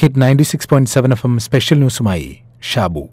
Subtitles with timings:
[0.00, 3.08] Hit ninety six point seven F M special ന്യൂസുമായി Shabu.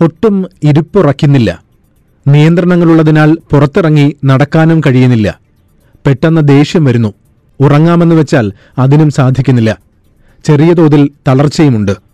[0.00, 1.62] ഒട്ടും ഇരുപ്പുറയ്ക്കുന്നില്ല.
[2.28, 5.40] നിയന്ത്രണങ്ങളുള്ളതിനാൽ പുറത്തിറങ്ങി നടക്കാനും കഴിയുന്നില്ല.
[6.06, 7.14] പെട്ടെന്ന് ദേഷ്യം വരുന്നു.
[7.60, 9.78] ഉറങ്ങാമെന്ന് വെച്ചാൽ അതിനും സാധിക്കുന്നില്ല.
[10.44, 12.09] ചെറിയ തോതിൽ തളർച്ചയുമുണ്ട്.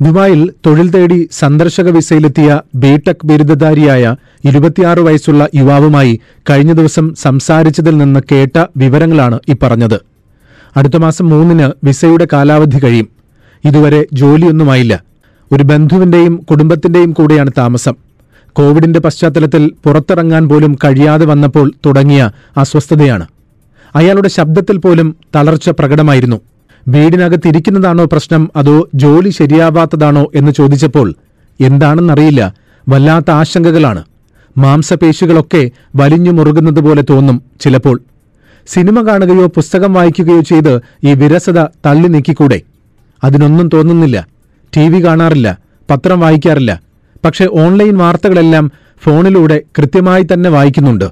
[0.00, 6.20] ദുബായിൽ തൊഴിൽ തേടി സന്ദർശക വിസയിലെത്തിയ ബിടെക് ബിരുദധാരിയായ ഇരുപത്തിയാറ് വയസ്സുള്ള യുവാവുമായി
[6.50, 10.00] കഴിഞ്ഞ ദിവസം സംസാരിച്ചതിൽ നിന്ന് കേട്ട വിവരങ്ങളാണ് ഇപ്പറഞ്ഞത്
[10.76, 13.08] അടുത്ത മാസം മൂന്നിന് വിസയുടെ കാലാവധി കഴിയും.
[13.64, 15.04] ഇതുവരെ ജോലിയൊന്നുമായില്ല.
[15.52, 17.94] ഒരു ബന്ധുവിന്റെയും കുടുംബത്തിന്റെയും കൂടെയാണ് താമസം.
[18.52, 23.26] കോവിഡിന്റെ പശ്ചാത്തലത്തിൽ പുറത്തിറങ്ങാൻ പോലും കഴിയാതെ വന്നപ്പോൾ തുടങ്ങിയ അസ്വസ്ഥതയാണ്.
[23.96, 26.40] അയാളുടെ ശബ്ദത്തിൽ പോലും തളർച്ച പ്രകടമായിരുന്നു.
[26.88, 28.50] വീടിനകത്തിരിക്കുന്നതാണോ പ്രശ്നം?
[28.56, 31.14] അതോ ജോലി ശരിയാവാത്തതാണോ എന്ന് ചോദിച്ചപ്പോൾ
[31.60, 32.54] എന്താണെന്നറിയില്ല.
[32.88, 34.04] വല്ലാത്ത ആശങ്കകളാണ്.
[34.56, 38.00] മാംസപേശികളൊക്കെ വലിഞ്ഞു മുറുകുന്നത് പോലെ തോന്നും ചിലപ്പോൾ.
[38.66, 42.60] സിനിമ കാണുകയോ പുസ്തകം വായിക്കുകയോ ചെയ്ത് ഈ വിരസത തള്ളി നീക്കിക്കൂടെ?
[43.24, 44.26] അതിനൊന്നും തോന്നുന്നില്ല.
[44.76, 45.58] ടി വി കാണാറില്ല.
[45.90, 46.80] പത്രം വായിക്കാറില്ല.
[47.24, 51.04] പക്ഷേ ഓൺലൈൻ വാർത്തകളെല്ലാം ഫോണിലൂടെ കൃത്യമായി തന്നെ വായിക്കുന്നുണ്ട്.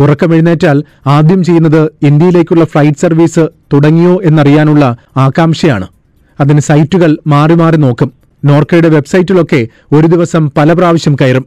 [0.00, 5.88] ഉറക്കമെഴുന്നേറ്റാൽ ആദ്യം ചെയ്യുന്നത് ഇന്ത്യയിലേക്കുള്ള ഫ്ലൈറ്റ് സർവീസ് തുടങ്ങിയോ എന്നറിയാനുള്ള ആകാംക്ഷയാണ്.
[6.40, 8.12] അതിന് സൈറ്റുകൾ മാറി മാറി നോക്കും.
[8.44, 11.46] നോർക്കയുടെ വെബ്സൈറ്റിലൊക്കെ ഒരു ദിവസം പല പ്രാവശ്യം കയറും.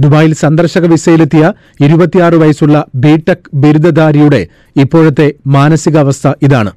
[0.00, 6.72] ദുബായിൽ സന്ദർശക വിസയിലെത്തിയ ഇരുപത്തിയാറ് വയസ്സുള്ള ബിടെക് ബിരുദധാരിയുടെ ഇപ്പോഴത്തെ മാനസികാവസ്ഥ ഇതാണ്.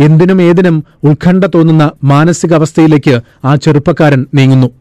[0.00, 4.79] എന്തിനും ഏതിനും ഉത്കണ്ഠ തോന്നുന്ന മാനസികാവസ്ഥയിലേക്ക് ആ ചെറുപ്പക്കാരൻ നീങ്ങുന്നു.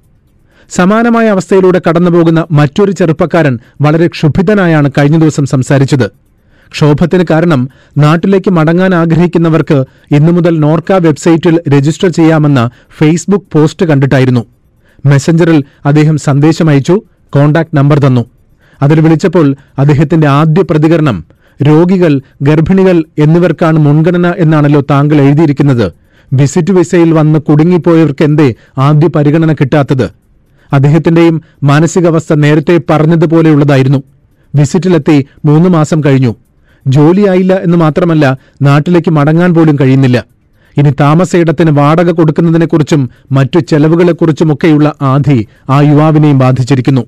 [0.70, 6.12] സമാനമായ അവസ്ഥയിലൂടെ കടന്നുപോകുന്ന മറ്റൊരു ചെറുപ്പക്കാരൻ വളരെ ക്ഷുഭിതനായാണ് കഴിഞ്ഞ ദിവസം സംസാരിച്ചത്.
[6.72, 14.46] ക്ഷോഭത്തിന് കാരണം നാട്ടിലേക്ക് മടങ്ങാൻ ആഗ്രഹിക്കുന്നവർക്ക് ഇന്നു മുതൽ നോർക്ക വെബ്സൈറ്റിൽ രജിസ്റ്റർ ചെയ്യാമെന്ന ഫേസ്ബുക്ക് പോസ്റ്റ് കണ്ടിട്ടായിരുന്നു.
[15.06, 18.26] മെസഞ്ചറിൽ അദ്ദേഹം സന്ദേശം അയച്ചു കോണ്ടാക്ട് നമ്പർ തന്നു.
[18.82, 21.26] അതിൽ വിളിച്ചപ്പോൾ അദ്ദേഹത്തിന്റെ ആദ്യ പ്രതികരണം
[21.64, 25.92] രോഗികൾ ഗർഭിണികൾ എന്നിവർക്കാണ് മുൻഗണന എന്നാണല്ലോ താങ്കൾ എഴുതിയിരിക്കുന്നത്.
[26.34, 30.19] വിസിറ്റ് വിസയിൽ വന്ന് കുടുങ്ങിപ്പോയവർക്കെന്തേ ആദ്യ പരിഗണന കിട്ടാത്തത്?
[30.74, 34.04] അദ്ദേഹത്തിന്റെയും മാനസികാവസ്ഥ നേരത്തെ പറഞ്ഞതുപോലെയുള്ളതായിരുന്നു.
[34.56, 36.36] വിസിറ്റിലെത്തി മൂന്ന് മാസം കഴിഞ്ഞു.
[36.88, 40.26] ജോലിയായില്ല എന്ന് മാത്രമല്ല നാട്ടിലേക്ക് മടങ്ങാൻ പോലും കഴിയുന്നില്ല.
[40.78, 47.08] ഇനി താമസയിടത്തിന് വാടക കൊടുക്കുന്നതിനെക്കുറിച്ചും മറ്റു ചെലവുകളെക്കുറിച്ചുമൊക്കെയുള്ള ആധി ആ യുവാവിനെയും ബാധിച്ചിരിക്കുന്നു.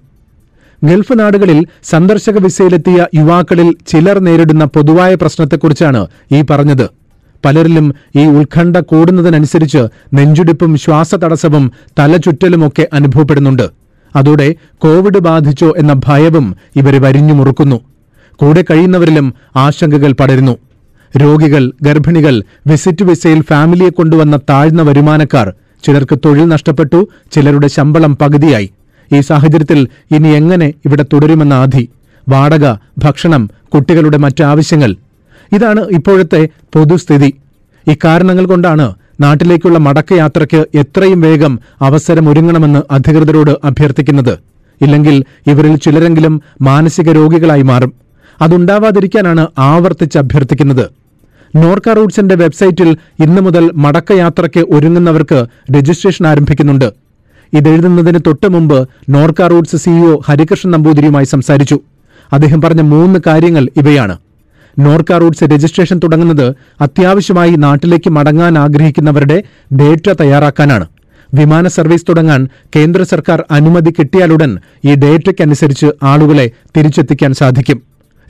[0.83, 7.00] ഗൾഫ് നാടുകളിൽ സന്ദർശക വിസയിലെത്തിയ യുവാക്കളിൽ ചിലർ നേരിടുന്ന പൊതുവായ പ്രശ്നത്തെക്കുറിച്ചാണ് ഈ പറഞ്ഞത്.
[7.45, 13.69] പലരിലും ഈ ഉത്കണ്ഠ കൂടുന്നതിനനുസരിച്ച് നെഞ്ചുടിപ്പും ശ്വാസതടസ്സവും തലചുറ്റലുമൊക്കെ അനുഭവപ്പെടുന്നുണ്ട്.
[14.15, 17.81] അതോടെ കോവിഡ് ബാധിച്ചോ എന്ന ഭയവും ഇവരെ വരിഞ്ഞു മുറുക്കുന്നു.
[18.35, 20.57] കൂടെ കഴിയുന്നവരിലും ആശങ്കകൾ പടരുന്നു.
[21.17, 25.53] രോഗികൾ ഗർഭിണികൾ വിസിറ്റ് വിസയിൽ ഫാമിലിയെ കൊണ്ടുവന്ന താഴ്ന്ന വരുമാനക്കാർ
[25.83, 28.69] ചിലർക്ക് തൊഴിൽ നഷ്ടപ്പെട്ടു ചിലരുടെ ശമ്പളം പകുതിയായി.
[29.13, 31.89] ഈ സാഹചര്യത്തിൽ ഇനി എങ്ങനെ ഇവിടെ തുടരുമെന്ന ആധി.
[32.29, 34.95] വാടക ഭക്ഷണം കുട്ടികളുടെ മറ്റു ആവശ്യങ്ങൾ
[35.51, 37.33] ഇതാണ് ഇപ്പോഴത്തെ പൊതുസ്ഥിതി.
[37.87, 44.39] ഇക്കാരണങ്ങൾ കൊണ്ടാണ് നാട്ടിലേക്കുള്ള മടക്കയാത്രയ്ക്ക് എത്രയും വേഗം അവസരം ഒരുങ്ങണമെന്ന് അധികൃതരോട് അഭ്യർത്ഥിക്കുന്നത്.
[44.81, 47.93] ഇല്ലെങ്കിൽ ഇവരിൽ ചിലരെങ്കിലും മാനസിക രോഗികളായി മാറും.
[48.41, 50.89] അതുണ്ടാവാതിരിക്കാനാണ് ആവർത്തിച്ച് അഭ്യർത്ഥിക്കുന്നത്.
[51.55, 55.45] നോർക്ക റൂട്ട്സിന്റെ വെബ്സൈറ്റിൽ ഇന്നു മുതൽ മടക്കയാത്രയ്ക്ക് ഒരുങ്ങുന്നവർക്ക്
[55.77, 56.93] രജിസ്ട്രേഷൻ ആരംഭിക്കുന്നുണ്ട്.
[57.53, 61.79] ഇതെഴുതുന്നതിന് തൊട്ട് മുമ്പ് നോർക്ക റൂട്ട്സ് സിഇഒ ഹരികൃഷ്ണൻ നമ്പൂതിരിയുമായി സംസാരിച്ചു.
[62.33, 64.17] അദ്ദേഹം പറഞ്ഞ മൂന്ന് കാര്യങ്ങൾ ഇവയാണ്.
[64.79, 69.43] നോർക്ക റൂട്ട്സ് രജിസ്ട്രേഷൻ തുടങ്ങുന്നത് അത്യാവശ്യമായി നാട്ടിലേക്ക് മടങ്ങാൻ ആഗ്രഹിക്കുന്നവരുടെ
[69.73, 70.85] ഡേറ്റ തയ്യാറാക്കാനാണ്.
[71.33, 77.81] വിമാന സർവീസ് തുടങ്ങാൻ കേന്ദ്ര സർക്കാർ അനുമതി കിട്ടിയാലുടൻ ഈ ഡേറ്റയ്ക്കനുസരിച്ച് ആളുകളെ തിരിച്ചെത്തിക്കാൻ സാധിക്കും.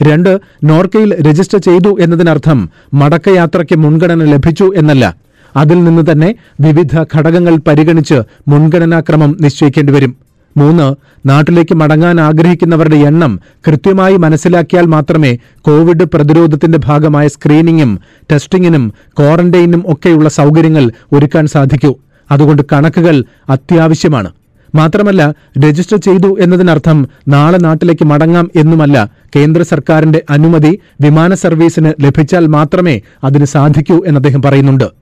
[0.01, 5.15] രണ്ട് നോർക്കയിൽ രജിസ്റ്റർ ചെയ്തു എന്നതിനർത്ഥം മടക്കയാത്രയ്ക്ക് മുൻഗണന ലഭിച്ചു എന്നല്ല.
[5.55, 10.30] അതിൽ നിന്ന് തന്നെ വിവിധ ഘടകങ്ങൾ പരിഗണിച്ച് മുൻഗണനാക്രമം നിശ്ചയിക്കേണ്ടി വരും.
[10.57, 10.95] മൂന്ന്
[11.29, 17.99] നാട്ടിലേക്ക് മടങ്ങാൻ ആഗ്രഹിക്കുന്നവരുടെ എണ്ണം കൃത്യമായി മനസ്സിലാക്കിയാൽ മാത്രമേ കോവിഡ് പ്രതിരോധത്തിന്റെ ഭാഗമായ സ്ക്രീനിങ്ങും
[18.31, 21.95] ടെസ്റ്റിംഗിനും ക്വാറന്റൈനും ഒക്കെയുള്ള സൗകര്യങ്ങൾ ഒരുക്കാൻ സാധിക്കൂ.
[22.31, 24.31] അതുകൊണ്ട് കണക്കുകൾ അത്യാവശ്യമാണ്.
[24.75, 25.33] മാത്രമല്ല
[25.65, 33.45] രജിസ്റ്റർ ചെയ്തു എന്നതിനർത്ഥം നാളെ നാട്ടിലേക്ക് മടങ്ങാം എന്നുമല്ല കേന്ദ്ര സർക്കാരിന്റെ അനുമതി വിമാന സർവീസിന് ലഭിച്ചാൽ മാത്രമേ അതിന്
[33.45, 35.00] സാധിക്കൂ എന്ന് അദ്ദേഹം പറയുന്നുണ്ട്.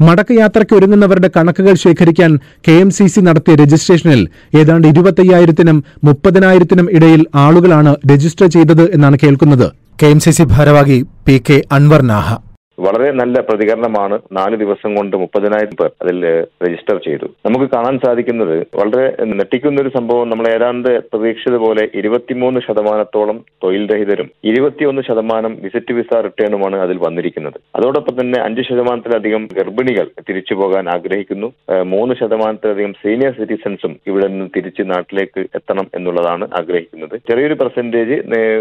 [0.00, 2.38] മടക്കയാത്രയ്ക്ക് ഒരുങ്ങുന്നവരുടെ കണക്കുകൾ ശേഖരിക്കാൻ
[2.68, 9.72] കെ എം സി സി നടത്തിയ രജിസ്ട്രേഷനിൽ ഏതാണ്ട് ഇരുപത്തയ്യായിരത്തിനും മുപ്പതിനായിരത്തിനും ഇടയിൽ ആളുകളാണ് രജിസ്റ്റർ ചെയ്തത് എന്നാണ് കേൾക്കുന്നത്.
[10.02, 12.45] കെ എം സി സി ഭാരവാഹി പി കെ അൻവർ നാഹ.
[12.84, 16.18] വളരെ നല്ല പ്രതികരണമാണ് നാല് ദിവസം കൊണ്ട് മുപ്പതിനായിരം പേർ അതിൽ
[16.64, 17.26] രജിസ്റ്റർ ചെയ്തു.
[17.46, 19.06] നമുക്ക് കാണാൻ സാധിക്കുന്നത് വളരെ
[19.38, 26.20] നെട്ടിക്കുന്ന ഒരു സംഭവം നമ്മൾ ഏതാണ്ട് പ്രതീക്ഷിച്ചത് പോലെ ഇരുപത്തിമൂന്ന് ശതമാനത്തോളം തൊഴിൽ രഹിതരും ഇരുപത്തിയൊന്ന് ശതമാനം വിസിറ്റ് വിസ
[26.26, 27.58] റിട്ടേണുമാണ് അതിൽ വന്നിരിക്കുന്നത്.
[27.78, 31.50] അതോടൊപ്പം തന്നെ അഞ്ച് ശതമാനത്തിലധികം ഗർഭിണികൾ തിരിച്ചു പോകാൻ ആഗ്രഹിക്കുന്നു.
[31.94, 37.16] മൂന്ന് ശതമാനത്തിലധികം സീനിയർ സിറ്റിസൺസും ഇവിടെ നിന്ന് തിരിച്ച് നാട്ടിലേക്ക് എത്തണം എന്നുള്ളതാണ് ആഗ്രഹിക്കുന്നത്.
[37.30, 38.18] ചെറിയൊരു പെർസെന്റേജ്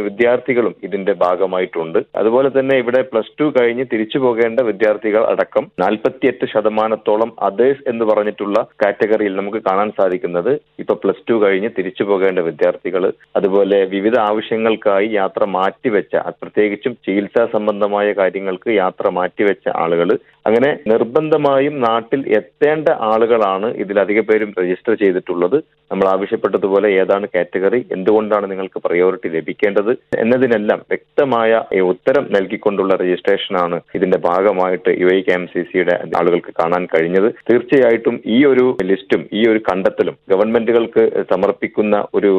[0.07, 1.99] വിദ്യാർത്ഥികളും ഇതിന്റെ ഭാഗമായിട്ടുണ്ട്.
[2.21, 9.35] അതുപോലെ തന്നെ ഇവിടെ പ്ലസ് ടു കഴിഞ്ഞ് പോകേണ്ട വിദ്യാർത്ഥികൾ അടക്കം നാൽപ്പത്തിയെട്ട് ശതമാനത്തോളം അതേഴ്സ് എന്ന് പറഞ്ഞിട്ടുള്ള കാറ്റഗറിയിൽ
[9.35, 16.15] നമുക്ക് കാണാൻ സാധിക്കുന്നത് ഇപ്പൊ പ്ലസ് ടു കഴിഞ്ഞ് തിരിച്ചു പോകേണ്ട വിദ്യാർത്ഥികൾ അതുപോലെ വിവിധ ആവശ്യങ്ങൾക്കായി യാത്ര മാറ്റിവെച്ച
[16.41, 20.11] പ്രത്യേകിച്ചും ചികിത്സാ സംബന്ധമായ കാര്യങ്ങൾക്ക് യാത്ര മാറ്റിവെച്ച ആളുകൾ
[20.47, 25.57] അങ്ങനെ നിർബന്ധമായും നാട്ടിൽ എത്തേണ്ട ആളുകളാണ് ഇതിലധിക പേരും രജിസ്റ്റർ ചെയ്തിട്ടുള്ളത്.
[25.91, 29.91] നമ്മൾ ആവശ്യപ്പെട്ടതുപോലെ ഏതാണ് കാറ്റഗറി എന്തുകൊണ്ടാണ് നിങ്ങൾക്ക് പ്രയോറിറ്റി ലഭിക്കേണ്ടത്
[30.23, 31.61] എന്നതിനെല്ലാം വ്യക്തമായ
[31.91, 37.29] ഉത്തരം നൽകിക്കൊണ്ടുള്ള രജിസ്ട്രേഷനാണ് ഇതിന്റെ ഭാഗമായിട്ട് U I K M C സിയുടെ ആളുകൾക്ക് കാണാൻ കഴിഞ്ഞത്.
[37.49, 42.33] തീർച്ചയായിട്ടും ഈ ഒരു ലിസ്റ്റും ഈ ഒരു കണ്ടെത്തലും ഗവൺമെന്റുകൾക്ക് സമർപ്പിക്കുന്ന ഒരു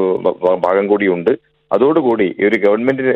[0.67, 1.32] ഭാഗം കൂടിയുണ്ട്.
[1.70, 3.14] അതോടുകൂടി ഒരു ഗവൺമെന്റിന്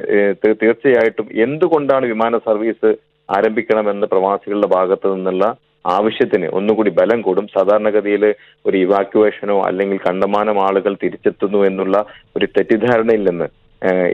[0.63, 2.91] തീർച്ചയായിട്ടും എന്തുകൊണ്ടാണ് വിമാന സർവീസ്
[3.37, 5.45] ആരംഭിക്കണമെന്ന് പ്രവാസികളുടെ ഭാഗത്തു നിന്നുള്ള
[5.85, 7.47] ആവശ്യത്തിന് ഒന്നുകൂടി ബലം കൂടും.
[7.57, 8.25] സാധാരണഗതിയിൽ
[8.65, 11.97] ഒരു ഇവാക്യുവേഷനോ അല്ലെങ്കിൽ കണ്ടമാനം ആളുകൾ തിരിച്ചെത്തുന്നു എന്നുള്ള
[12.37, 13.49] ഒരു തെറ്റിദ്ധാരണയിൽ നിന്ന്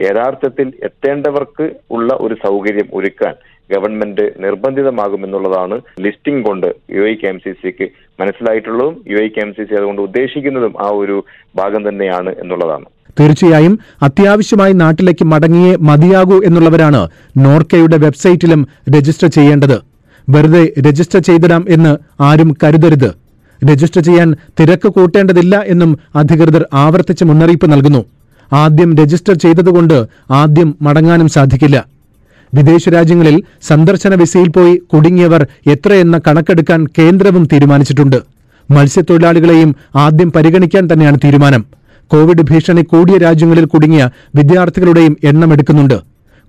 [0.07, 3.33] യഥാർത്ഥത്തിൽ എത്തേണ്ടവർക്ക് ഉള്ള ഒരു സൗകര്യം ഒരുക്കാൻ
[3.69, 7.87] ഗവൺമെന്റ് നിർബന്ധിതമാകുമെന്നുള്ളതാണ് ലിസ്റ്റിംഗ് കൊണ്ട് U I K M C സിക്ക്
[8.19, 11.17] മനസ്സിലായിട്ടുള്ളതും U I K M C C അതുകൊണ്ട് ഉദ്ദേശിക്കുന്നതും ആ ഒരു
[11.55, 12.87] ഭാഗം തന്നെയാണ് എന്നുള്ളതാണ്.
[13.19, 19.81] തീർച്ചയായും അത്യാവശ്യമായി നാട്ടിലേക്ക് മടങ്ങിയേ മതിയാകൂ എന്നുള്ളവരാണ് നോർക്കയുടെ വെബ്സൈറ്റിലും രജിസ്റ്റർ ചെയ്യേണ്ടത്.
[20.29, 23.09] വെറുതെ രജിസ്റ്റർ ചെയ്തിടാം എന്ന് ആരും കരുതരുത്.
[23.71, 28.05] രജിസ്റ്റർ ചെയ്യാൻ തിരക്ക് കൂട്ടേണ്ടതില്ല എന്നും അധികൃതർ ആവർത്തിച്ച് മുന്നറിയിപ്പ് നൽകുന്നു.
[28.53, 31.85] ആദ്യം രജിസ്റ്റർ ചെയ്തതുകൊണ്ട് ആദ്യം മടങ്ങാനും സാധിക്കില്ല.
[32.53, 38.21] വിദേശ രാജ്യങ്ങളിൽ സന്ദർശന വിസയിൽ പോയി കുടുങ്ങിയവർ എത്രയെന്ന കണക്കെടുക്കാൻ കേന്ദ്രവും തീരുമാനിച്ചിട്ടുണ്ട്.
[38.71, 41.76] മത്സ്യത്തൊഴിലാളികളെയും ആദ്യം പരിഗണിക്കാൻ തന്നെയാണ് തീരുമാനം.
[42.11, 45.99] കോവിഡ് ഭീഷണി കൂടിയ രാജ്യങ്ങളിൽ കുടുങ്ങിയ വിദ്യാർത്ഥികളുടെയും എണ്ണമെടുക്കുന്നുണ്ട്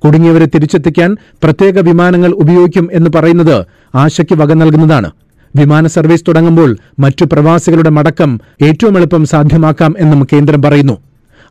[0.04, 5.10] കുടുങ്ങിയവരെ തിരിച്ചെത്തിക്കാൻ പ്രത്യേക വിമാനങ്ങൾ ഉപയോഗിക്കും എന്ന് പറയുന്നത് ആശയ്ക്ക് വക നൽകുന്നതാണ്.
[5.56, 10.98] വിമാന സർവീസ് തുടങ്ങുമ്പോൾ മറ്റു പ്രവാസികളുടെ മടക്കം ഏറ്റവും എളുപ്പം സാധ്യമാക്കാം എന്നും കേന്ദ്രം പറയുന്നു.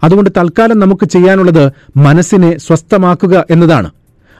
[0.03, 3.89] അതുകൊണ്ട് തൽക്കാലം നമുക്ക് ചെയ്യാനുള്ളത് മനസ്സിനെ സ്വസ്ഥമാക്കുക എന്നതാണ്.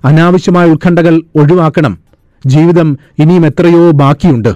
[0.05, 1.97] അനാവശ്യമായ ഉത്കണ്ഠകൾ ഒഴിവാക്കണം.
[2.45, 4.49] ജീവിതം ഇനിയും എത്രയോ ബാക്കിയുണ്ട്.